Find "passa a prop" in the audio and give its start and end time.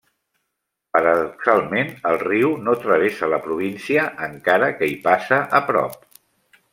5.09-6.01